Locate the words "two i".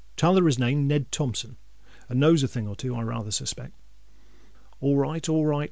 2.75-3.03